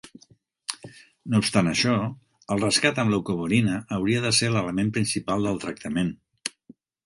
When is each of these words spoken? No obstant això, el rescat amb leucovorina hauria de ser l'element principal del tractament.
No 1.33 1.41
obstant 1.43 1.69
això, 1.71 1.93
el 2.55 2.65
rescat 2.65 3.03
amb 3.03 3.15
leucovorina 3.15 3.77
hauria 3.99 4.25
de 4.27 4.35
ser 4.41 4.53
l'element 4.57 4.93
principal 4.99 5.49
del 5.51 5.65
tractament. 5.67 6.15